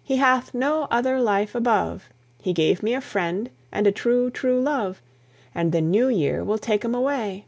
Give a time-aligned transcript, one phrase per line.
[0.00, 2.08] He hath no other life above.
[2.40, 5.02] He gave me a friend, and a true true love,
[5.56, 7.46] And the New year will take 'em away.